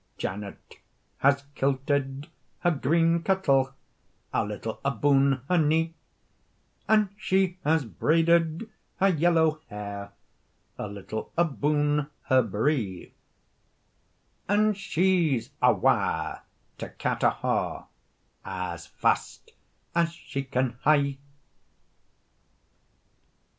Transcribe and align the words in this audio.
Janet 0.17 0.79
has 1.19 1.43
kilted 1.53 2.27
her 2.61 2.71
green 2.71 3.21
kirtle 3.21 3.75
A 4.33 4.43
little 4.43 4.81
aboon 4.83 5.41
her 5.47 5.59
knee, 5.59 5.93
And 6.89 7.09
she 7.19 7.59
has 7.63 7.85
braided 7.85 8.67
her 8.99 9.09
yellow 9.09 9.61
hair 9.67 10.11
A 10.79 10.87
little 10.87 11.31
aboon 11.37 12.09
her 12.23 12.41
bree, 12.41 13.13
And 14.49 14.75
she's 14.75 15.51
awa' 15.61 16.41
to 16.79 16.89
Carterhaugh, 16.89 17.85
As 18.43 18.87
fast 18.87 19.51
as 19.93 20.13
she 20.13 20.41
can 20.41 20.79
hie. 20.81 21.19